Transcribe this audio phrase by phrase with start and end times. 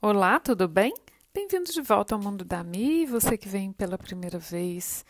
[0.00, 0.94] Olá, tudo bem?
[1.34, 5.04] Bem-vindo de volta ao mundo da Mi, você que vem pela primeira vez.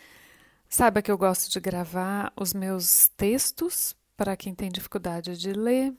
[0.67, 5.93] Saiba que eu gosto de gravar os meus textos para quem tem dificuldade de ler,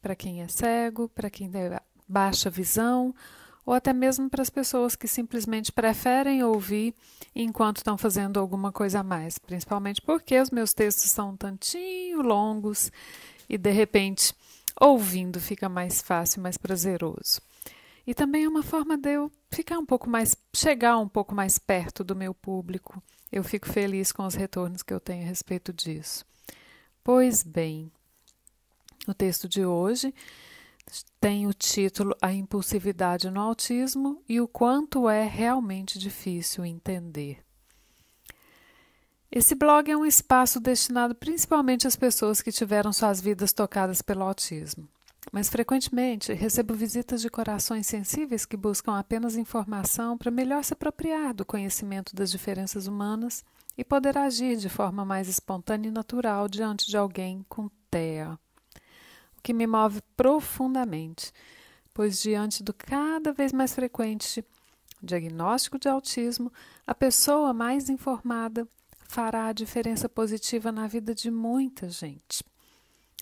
[0.00, 1.62] para quem é cego, para quem tem
[2.06, 3.12] baixa visão,
[3.64, 6.94] ou até mesmo para as pessoas que simplesmente preferem ouvir
[7.34, 12.22] enquanto estão fazendo alguma coisa a mais, principalmente porque os meus textos são um tantinho
[12.22, 12.92] longos
[13.48, 14.32] e de repente
[14.80, 17.40] ouvindo fica mais fácil, mais prazeroso.
[18.06, 21.58] E também é uma forma de eu ficar um pouco mais, chegar um pouco mais
[21.58, 23.02] perto do meu público.
[23.32, 26.24] Eu fico feliz com os retornos que eu tenho a respeito disso.
[27.02, 27.90] Pois bem,
[29.08, 30.14] o texto de hoje
[31.20, 37.44] tem o título A Impulsividade no Autismo e o quanto é realmente difícil entender.
[39.32, 44.22] Esse blog é um espaço destinado principalmente às pessoas que tiveram suas vidas tocadas pelo
[44.22, 44.88] autismo
[45.32, 51.34] mas frequentemente recebo visitas de corações sensíveis que buscam apenas informação para melhor se apropriar
[51.34, 53.44] do conhecimento das diferenças humanas
[53.76, 58.38] e poder agir de forma mais espontânea e natural diante de alguém com TEA.
[59.38, 61.32] O que me move profundamente,
[61.92, 64.44] pois diante do cada vez mais frequente
[65.02, 66.52] diagnóstico de autismo,
[66.86, 68.66] a pessoa mais informada
[69.08, 72.42] fará a diferença positiva na vida de muita gente.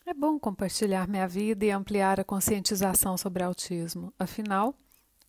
[0.06, 4.12] É bom compartilhar minha vida e ampliar a conscientização sobre autismo.
[4.18, 4.78] Afinal,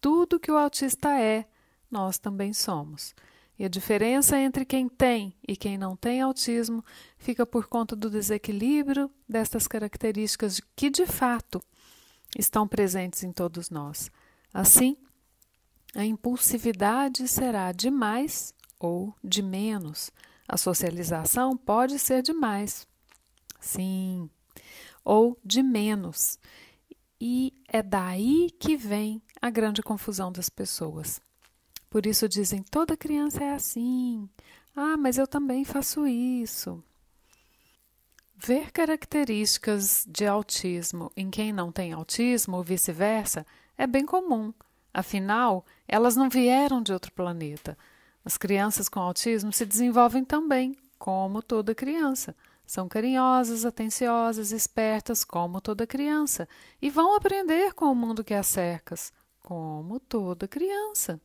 [0.02, 1.48] tudo que o autista é,
[1.90, 3.16] nós também somos.
[3.58, 6.84] E a diferença entre quem tem e quem não tem autismo
[7.18, 11.62] fica por conta do desequilíbrio destas características que, de fato,
[12.38, 14.12] estão presentes em todos nós.
[14.54, 14.98] Assim,
[15.96, 20.12] a impulsividade será de mais ou de menos.
[20.46, 22.86] A socialização pode ser de mais.
[23.62, 24.30] Sim,
[25.06, 26.40] ou de menos.
[27.22, 31.22] E é daí que vem a grande confusão das pessoas.
[31.90, 34.28] Por isso dizem: toda criança é assim.
[34.76, 36.84] Ah, mas eu também faço isso.
[38.36, 43.46] Ver características de autismo em quem não tem autismo ou vice-versa
[43.78, 44.54] é bem comum.
[44.94, 47.78] Afinal, elas não vieram de outro planeta.
[48.26, 52.36] As crianças com autismo se desenvolvem também, como toda criança.
[52.66, 56.48] São carinhosas, atenciosas, espertas, como toda criança,
[56.82, 61.22] e vão aprender com o mundo que as cercas, como toda criança.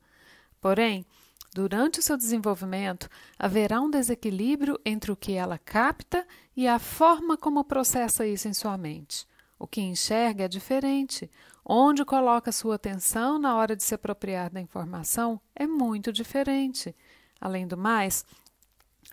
[0.61, 1.07] Porém,
[1.55, 3.09] durante o seu desenvolvimento,
[3.39, 8.53] haverá um desequilíbrio entre o que ela capta e a forma como processa isso em
[8.53, 9.27] sua mente.
[9.59, 11.31] O que enxerga é diferente.
[11.65, 16.95] Onde coloca sua atenção na hora de se apropriar da informação é muito diferente.
[17.41, 18.25] Além do mais,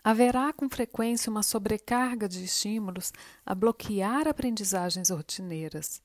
[0.02, 3.12] Haverá com frequência uma sobrecarga de estímulos
[3.44, 6.00] a bloquear aprendizagens rotineiras.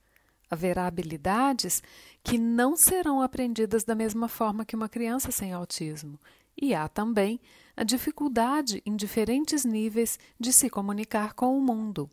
[0.49, 1.81] Haverá habilidades
[2.23, 6.19] que não serão aprendidas da mesma forma que uma criança sem autismo.
[6.55, 7.39] E há também
[7.75, 12.09] a dificuldade em diferentes níveis de se comunicar com o mundo.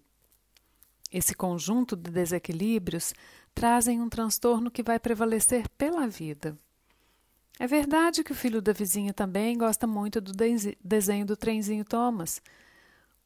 [1.13, 3.13] Esse conjunto de desequilíbrios
[3.55, 6.57] trazem um transtorno que vai prevalecer pela vida.
[7.61, 10.33] É verdade que o filho da vizinha também gosta muito do
[10.83, 12.41] desenho do trenzinho Thomas.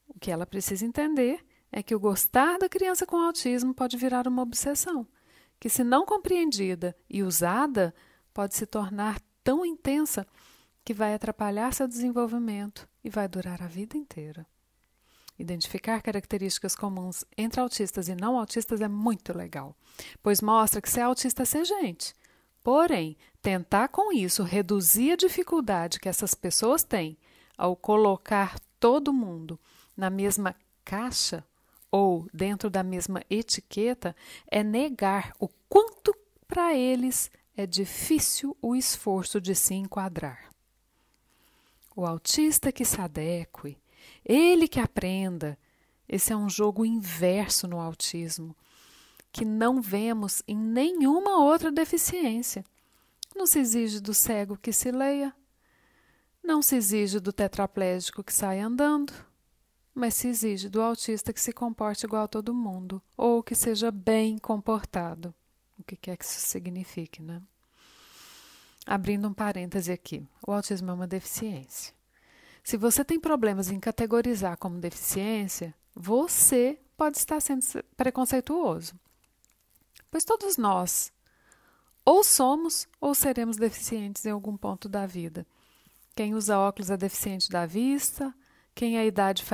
[0.08, 1.38] O que ela precisa entender
[1.70, 5.06] é que o gostar da criança com autismo pode virar uma obsessão,
[5.60, 7.94] que, se não compreendida e usada,
[8.32, 10.26] pode se tornar tão intensa
[10.84, 14.44] que vai atrapalhar seu desenvolvimento e vai durar a vida inteira.
[15.38, 19.76] Identificar características comuns entre autistas e não autistas é muito legal,
[20.20, 22.12] pois mostra que ser autista é ser gente
[22.64, 27.14] Porém, tentar com isso reduzir a dificuldade que essas pessoas têm
[27.58, 29.60] ao colocar todo mundo
[29.94, 31.44] na mesma caixa
[31.90, 34.16] ou dentro da mesma etiqueta
[34.50, 36.16] é negar o quanto
[36.48, 40.48] para eles é difícil o esforço de se enquadrar.
[41.94, 43.76] O autista que se adeque,
[44.24, 45.58] ele que aprenda.
[46.08, 48.56] Esse é um jogo inverso no autismo
[49.30, 52.64] que não vemos em nenhuma outra deficiência.
[53.34, 55.34] Não se exige do cego que se leia,
[56.42, 59.12] não se exige do tetraplégico que saia andando,
[59.94, 63.90] mas se exige do autista que se comporte igual a todo mundo, ou que seja
[63.90, 65.34] bem comportado.
[65.78, 67.40] O que quer que isso signifique, né?
[68.86, 71.94] Abrindo um parêntese aqui: o autismo é uma deficiência.
[72.62, 77.64] Se você tem problemas em categorizar como deficiência, você pode estar sendo
[77.96, 78.94] preconceituoso.
[80.10, 81.12] Pois todos nós
[82.04, 85.46] ou somos ou seremos deficientes em algum ponto da vida.
[86.14, 88.34] Quem usa óculos é deficiente da vista,
[88.74, 89.44] quem a idade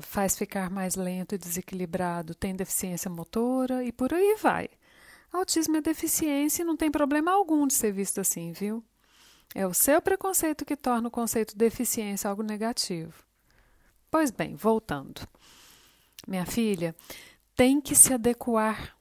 [0.00, 4.68] faz ficar mais lento e desequilibrado tem deficiência motora e por aí vai.
[5.32, 8.84] Autismo é deficiência e não tem problema algum de ser visto assim, viu?
[9.54, 13.24] É o seu preconceito que torna o conceito deficiência algo negativo.
[14.10, 15.20] Pois bem, voltando.
[16.26, 16.94] Minha filha
[17.54, 18.96] tem que se adequar.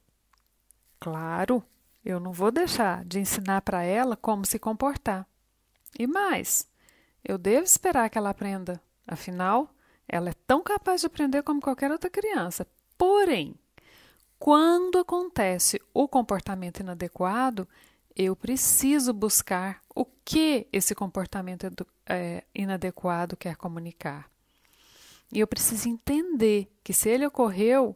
[1.00, 1.64] Claro,
[2.04, 5.28] eu não vou deixar de ensinar para ela como se comportar.
[5.98, 6.68] E mais,
[7.24, 8.82] eu devo esperar que ela aprenda.
[9.08, 9.70] Afinal,
[10.08, 12.68] ela é tão capaz de aprender como qualquer outra criança.
[12.98, 13.56] Porém,
[14.38, 17.68] quando acontece o comportamento inadequado,
[18.16, 21.68] eu preciso buscar o que esse comportamento
[22.06, 24.30] é, inadequado quer comunicar.
[25.32, 27.96] E eu preciso entender que se ele ocorreu,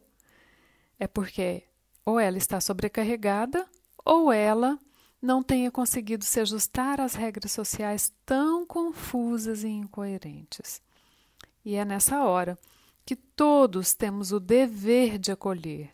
[0.98, 1.64] é porque
[2.04, 3.68] ou ela está sobrecarregada
[4.08, 4.80] ou ela
[5.20, 10.80] não tenha conseguido se ajustar às regras sociais tão confusas e incoerentes.
[11.62, 12.58] E é nessa hora
[13.04, 15.92] que todos temos o dever de acolher,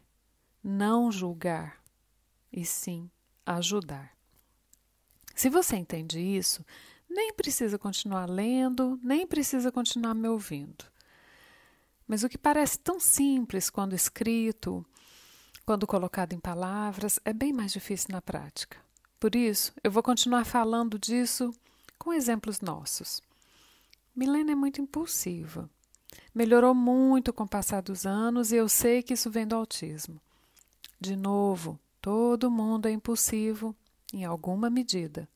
[0.63, 1.83] não julgar,
[2.53, 3.11] e sim
[3.45, 4.13] ajudar.
[5.35, 6.65] Se você entende isso,
[7.11, 10.85] nem precisa continuar lendo, nem precisa continuar me ouvindo.
[12.07, 14.87] Mas o que parece tão simples quando escrito,
[15.65, 18.77] quando colocado em palavras, é bem mais difícil na prática.
[19.19, 21.51] Por isso, eu vou continuar falando disso
[21.99, 23.23] com exemplos nossos.
[24.15, 25.69] Milena é muito impulsiva.
[26.35, 30.21] Melhorou muito com o passar dos anos e eu sei que isso vem do autismo.
[31.01, 33.75] De novo, todo mundo é impulsivo
[34.13, 35.29] em alguma medida.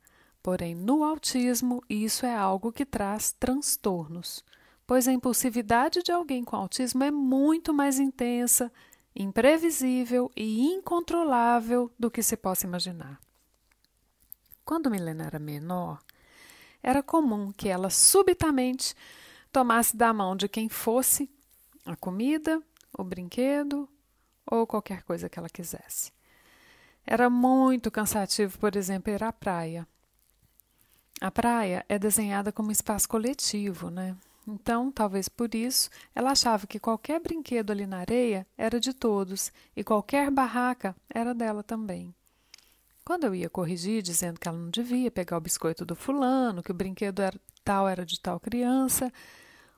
[0.43, 4.45] Porém, no autismo, isso é algo que traz transtornos,
[4.87, 8.73] pois a impulsividade de alguém com autismo é muito mais intensa,
[9.15, 13.21] imprevisível e incontrolável do que se possa imaginar.
[14.65, 15.99] Quando Milena era menor,
[16.83, 18.95] era comum que ela subitamente
[19.51, 21.31] tomasse da mão de quem fosse
[21.85, 22.63] a comida,
[22.97, 23.89] o brinquedo
[24.47, 26.13] ou qualquer coisa que ela quisesse.
[27.07, 29.89] Era muito cansativo, por exemplo, ir à praia.
[31.21, 34.17] A praia é desenhada como um espaço coletivo, né?
[34.51, 39.53] Então, talvez por isso, ela achava que qualquer brinquedo ali na areia era de todos
[39.77, 42.15] e qualquer barraca era dela também.
[43.05, 46.71] Quando eu ia corrigir, dizendo que ela não devia pegar o biscoito do fulano, que
[46.71, 49.13] o brinquedo era, tal era de tal criança,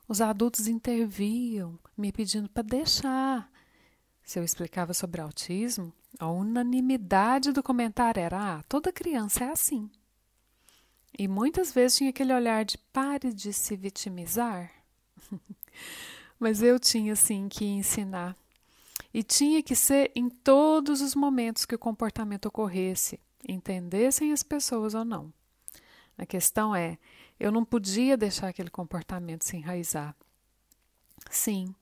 [0.07, 3.51] os adultos interviam, me pedindo para deixar.
[4.23, 9.89] Se eu explicava sobre autismo, a unanimidade do comentário era: ah, toda criança é assim.
[11.17, 14.71] E muitas vezes tinha aquele olhar de pare de se vitimizar.
[16.39, 18.35] Mas eu tinha sim que ensinar
[19.13, 24.93] e tinha que ser em todos os momentos que o comportamento ocorresse, entendessem as pessoas
[24.93, 25.33] ou não.
[26.17, 26.97] A questão é,
[27.39, 30.15] eu não podia deixar aquele comportamento se enraizar.
[31.29, 31.73] Sim,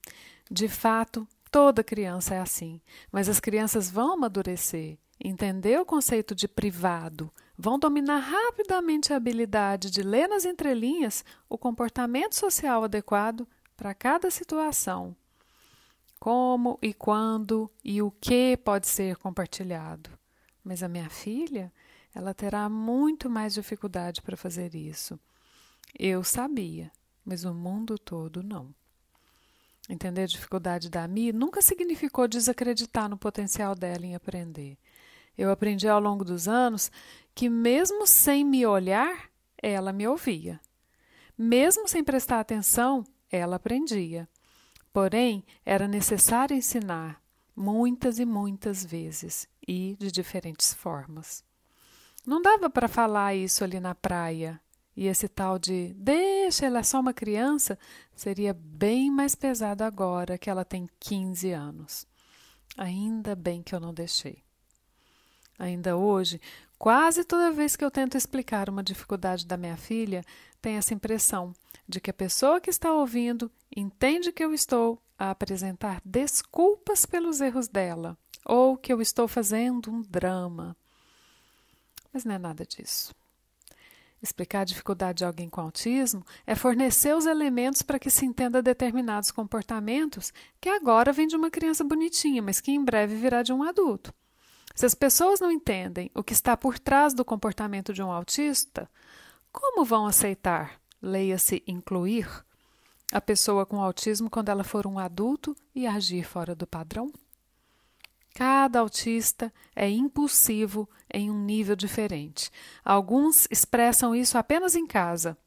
[0.49, 6.47] de fato, toda criança é assim, mas as crianças vão amadurecer, entender o conceito de
[6.47, 13.45] privado, vão dominar rapidamente a habilidade de ler nas entrelinhas o comportamento social adequado
[13.75, 15.13] para cada situação
[16.19, 20.09] como e quando e o que pode ser compartilhado.
[20.63, 21.71] Mas a minha filha,
[22.13, 25.19] ela terá muito mais dificuldade para fazer isso.
[25.97, 26.91] Eu sabia,
[27.25, 28.73] mas o mundo todo não.
[29.89, 34.77] Entender a dificuldade da Mi nunca significou desacreditar no potencial dela em aprender.
[35.39, 36.91] Eu aprendi ao longo dos anos
[37.33, 40.59] que, mesmo sem me olhar, ela me ouvia.
[41.37, 44.27] Mesmo sem prestar atenção, ela aprendia.
[44.91, 47.21] Porém, era necessário ensinar
[47.55, 51.41] muitas e muitas vezes e de diferentes formas.
[52.25, 54.59] Não dava para falar isso ali na praia.
[54.93, 57.79] E esse tal de deixa, ela é só uma criança
[58.13, 62.05] seria bem mais pesado agora que ela tem 15 anos.
[62.75, 64.48] Ainda bem que eu não deixei.
[65.59, 66.39] Ainda hoje,
[66.77, 70.23] quase toda vez que eu tento explicar uma dificuldade da minha filha,
[70.61, 71.53] tem essa impressão
[71.85, 77.41] de que a pessoa que está ouvindo entende que eu estou a apresentar desculpas pelos
[77.41, 80.77] erros dela ou que eu estou fazendo um drama.
[82.13, 83.13] Mas não é nada disso.
[84.21, 88.61] Explicar a dificuldade de alguém com autismo é fornecer os elementos para que se entenda
[88.61, 93.51] determinados comportamentos que agora vêm de uma criança bonitinha, mas que em breve virá de
[93.51, 94.13] um adulto.
[94.79, 98.89] Se as pessoas não entendem o que está por trás do comportamento de um autista,
[99.51, 102.25] como vão aceitar, leia-se incluir,
[103.11, 107.11] a pessoa com autismo quando ela for um adulto e agir fora do padrão?
[108.33, 112.49] Cada autista é impulsivo em um nível diferente.
[112.81, 115.37] Alguns expressam isso apenas em casa.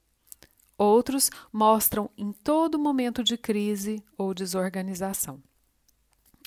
[0.76, 5.42] Outros mostram em todo momento de crise ou desorganização.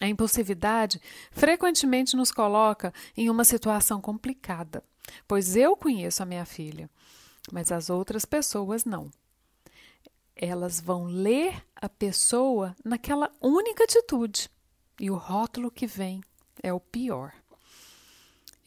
[0.01, 4.83] A impulsividade frequentemente nos coloca em uma situação complicada,
[5.27, 6.89] pois eu conheço a minha filha,
[7.51, 9.09] mas as outras pessoas não.
[10.35, 14.49] Elas vão ler a pessoa naquela única atitude
[14.99, 16.21] e o rótulo que vem
[16.61, 17.33] é o pior.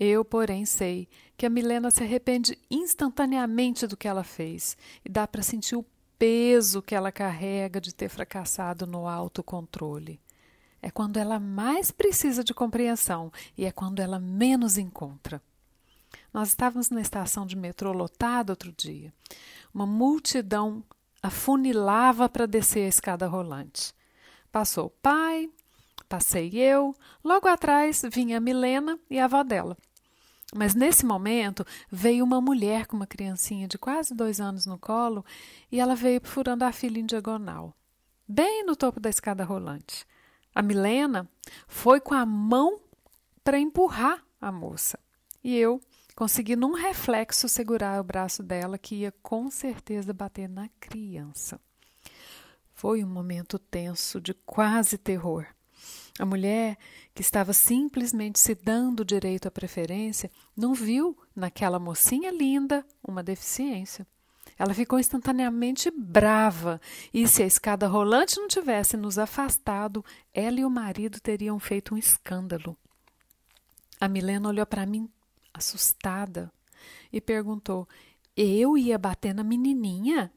[0.01, 5.27] Eu, porém, sei que a Milena se arrepende instantaneamente do que ela fez e dá
[5.27, 5.85] para sentir o
[6.19, 10.21] peso que ela carrega de ter fracassado no autocontrole.
[10.81, 15.43] É quando ela mais precisa de compreensão e é quando ela menos encontra.
[16.33, 19.13] Nós estávamos na estação de metrô lotada outro dia.
[19.75, 20.85] Uma multidão
[21.23, 23.93] afunilava para descer a escada rolante.
[24.53, 25.51] Passou o pai,
[26.09, 29.77] passei eu, logo atrás vinha a Milena e a avó dela.
[30.55, 35.25] Mas nesse momento veio uma mulher com uma criancinha de quase dois anos no colo
[35.71, 37.75] e ela veio furando a fila em diagonal,
[38.27, 40.07] bem no topo da escada rolante.
[40.55, 41.29] A Milena
[41.67, 42.81] foi com a mão
[43.43, 44.99] para empurrar a moça.
[45.43, 45.81] E eu
[46.15, 51.61] consegui, num reflexo, segurar o braço dela, que ia com certeza bater na criança.
[52.75, 55.47] Foi um momento tenso de quase terror.
[56.19, 56.77] A mulher,
[57.15, 64.07] que estava simplesmente se dando direito à preferência, não viu naquela mocinha linda uma deficiência.
[64.59, 66.81] Ela ficou instantaneamente brava,
[67.15, 71.95] e se a escada rolante não tivesse nos afastado, ela e o marido teriam feito
[71.95, 72.77] um escândalo.
[74.01, 75.09] A Milena olhou para mim
[75.55, 76.53] assustada
[77.13, 77.89] e perguntou:
[78.37, 80.33] Eu ia bater na menininha?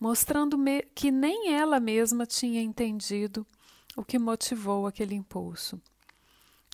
[0.00, 0.56] Mostrando
[0.94, 3.46] que nem ela mesma tinha entendido
[3.96, 5.80] o que motivou aquele impulso.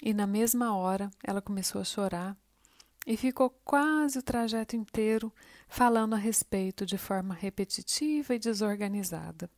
[0.02, 2.36] E na mesma hora ela começou a chorar
[3.06, 5.32] e ficou quase o trajeto inteiro
[5.74, 9.50] falando a respeito de forma repetitiva e desorganizada.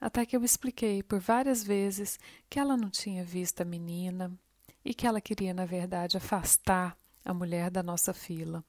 [0.00, 2.18] Até que eu expliquei por várias vezes
[2.48, 4.32] que ela não tinha visto a menina
[4.82, 8.64] e que ela queria, na verdade, afastar a mulher da nossa fila.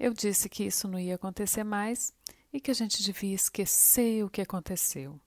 [0.00, 2.10] Eu disse que isso não ia acontecer mais
[2.50, 5.20] e que a gente devia esquecer o que aconteceu.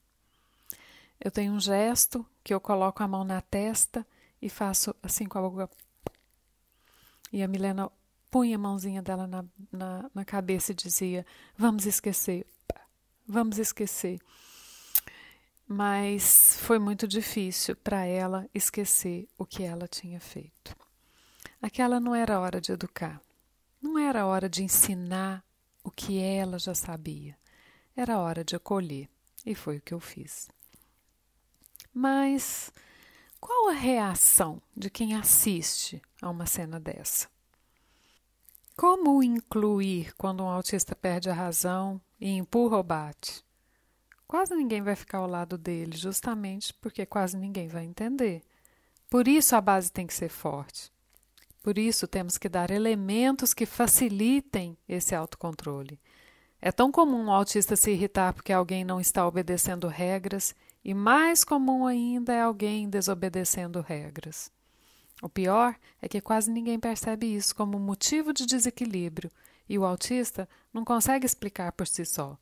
[1.24, 4.06] Eu tenho um gesto que eu coloco a mão na testa
[4.42, 5.70] e faço assim com a boca
[7.32, 7.92] e a Milena
[8.30, 11.26] punha a mãozinha dela na, na, na cabeça e dizia:
[11.58, 12.46] Vamos esquecer,
[13.28, 14.20] vamos esquecer.
[15.68, 20.76] Mas foi muito difícil para ela esquecer o que ela tinha feito.
[21.62, 23.22] Aquela não era hora de educar,
[23.82, 25.44] não era hora de ensinar
[25.84, 27.38] o que ela já sabia,
[27.96, 29.10] era hora de acolher,
[29.46, 30.50] e foi o que eu fiz.
[31.94, 32.72] Mas
[33.40, 37.28] qual a reação de quem assiste a uma cena dessa?
[38.80, 43.44] Como incluir quando um autista perde a razão e empurra ou bate?
[44.26, 48.42] Quase ninguém vai ficar ao lado dele, justamente porque quase ninguém vai entender.
[49.10, 50.94] Por isso a base tem que ser forte.
[51.62, 56.00] Por isso temos que dar elementos que facilitem esse autocontrole.
[56.62, 60.56] É tão comum o autista se irritar porque alguém não está obedecendo regras
[60.86, 64.50] e mais comum ainda é alguém desobedecendo regras.
[65.22, 69.30] O pior é que quase ninguém percebe isso como motivo de desequilíbrio
[69.68, 72.38] e o autista não consegue explicar por si só.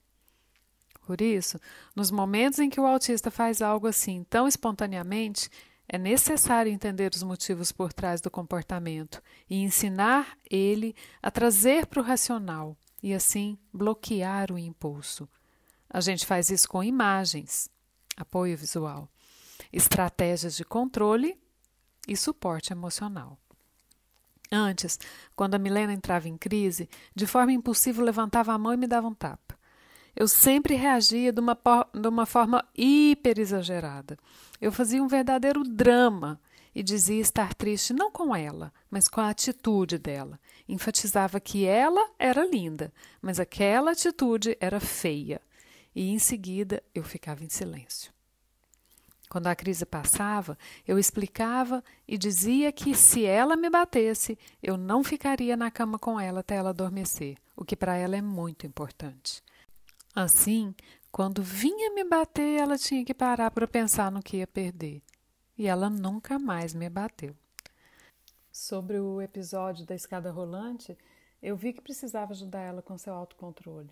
[1.05, 1.59] Por isso,
[1.95, 5.49] nos momentos em que o autista faz algo assim tão espontaneamente,
[5.87, 12.01] é necessário entender os motivos por trás do comportamento e ensinar ele a trazer para
[12.01, 15.27] o racional e assim bloquear o impulso.
[15.89, 17.69] A gente faz isso com imagens
[18.17, 19.09] apoio visual,
[19.71, 21.39] estratégias de controle
[22.07, 23.37] e suporte emocional.
[24.51, 24.97] Antes,
[25.35, 29.07] quando a Milena entrava em crise, de forma impulsiva levantava a mão e me dava
[29.07, 29.57] um tapa.
[30.15, 31.57] Eu sempre reagia de uma,
[31.93, 34.17] de uma forma hiper exagerada.
[34.59, 36.39] Eu fazia um verdadeiro drama
[36.73, 40.39] e dizia estar triste não com ela, mas com a atitude dela.
[40.67, 45.41] Enfatizava que ela era linda, mas aquela atitude era feia
[45.95, 48.13] e em seguida eu ficava em silêncio.
[49.29, 50.57] Quando a crise passava,
[50.87, 56.19] eu explicava e dizia que se ela me batesse, eu não ficaria na cama com
[56.19, 59.43] ela até ela adormecer, o que para ela é muito importante.
[60.15, 60.73] Assim,
[61.11, 65.01] quando vinha me bater, ela tinha que parar para pensar no que ia perder.
[65.57, 67.35] E ela nunca mais me bateu.
[68.51, 70.97] Sobre o episódio da escada rolante,
[71.41, 73.89] eu vi que precisava ajudar ela com seu autocontrole.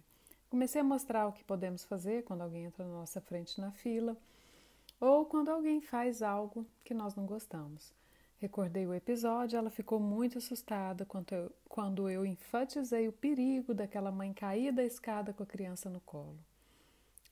[0.50, 4.16] Comecei a mostrar o que podemos fazer quando alguém entra na nossa frente na fila
[5.00, 7.94] ou quando alguém faz algo que nós não gostamos.
[8.38, 14.12] Recordei o episódio, ela ficou muito assustada quando eu, quando eu enfatizei o perigo daquela
[14.12, 16.38] mãe cair da escada com a criança no colo.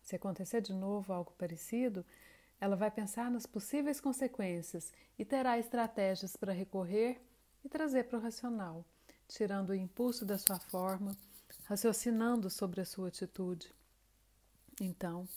[0.01, 2.05] Se acontecer de novo algo parecido,
[2.63, 7.21] Ela vai pensar nas possíveis consequências e terá estratégias para recorrer
[7.61, 8.85] e trazer para o racional,
[9.27, 11.11] tirando o impulso da sua forma,
[11.65, 13.69] raciocinando sobre a sua atitude.
[14.79, 15.27] Então,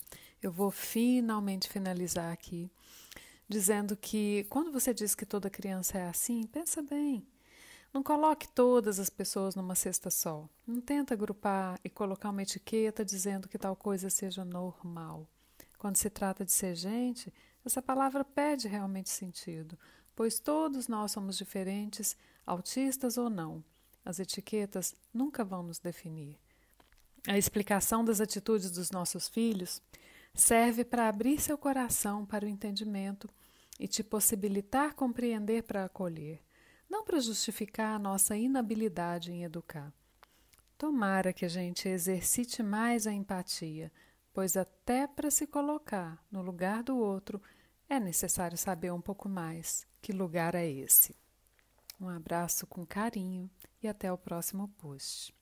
[0.42, 2.70] eu vou finalmente finalizar aqui
[3.48, 7.26] dizendo que quando você diz que toda criança é assim, pensa bem.
[7.92, 10.48] Não coloque todas as pessoas numa cesta só.
[10.66, 15.26] Não tenta agrupar e colocar uma etiqueta dizendo que tal coisa seja normal.
[15.78, 17.32] Quando se trata de ser gente,
[17.64, 19.78] essa palavra perde realmente sentido,
[20.14, 23.64] pois todos nós somos diferentes, autistas ou não.
[24.04, 26.38] As etiquetas nunca vão nos definir.
[27.26, 29.82] A explicação das atitudes dos nossos filhos
[30.32, 33.28] serve para abrir seu coração para o entendimento
[33.80, 36.40] e te possibilitar compreender para acolher,
[36.88, 39.92] não para justificar a nossa inabilidade em educar.
[40.78, 43.90] Tomara que a gente exercite mais a empatia,
[44.32, 47.42] pois até para se colocar no lugar do outro
[47.88, 51.16] é necessário saber um pouco mais que lugar é esse.
[52.00, 53.50] Um abraço com carinho
[53.82, 55.35] e até o próximo post.